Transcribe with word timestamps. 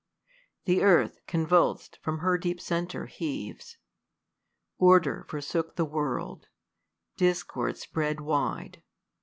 The 0.65 0.81
earth, 0.81 1.19
convuls'd 1.27 1.99
from 2.01 2.21
her 2.25 2.35
deep 2.35 2.59
centre, 2.59 3.05
heaves. 3.05 3.77
Order 4.79 5.27
forsook 5.29 5.75
the 5.75 5.85
world: 5.85 6.47
discord 7.17 7.77
spread 7.77 8.17
w^ide. 8.17 8.81